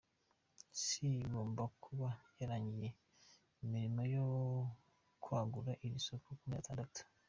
C 0.81 0.83
igomba 1.23 1.63
kuba 1.83 2.07
yarangije 2.39 2.87
imirimo 3.63 4.01
yo 4.13 4.25
kwagura 5.23 5.71
iri 5.85 5.97
soko 6.07 6.27
mu 6.37 6.45
mezi 6.51 6.61
atandatu. 6.63 7.01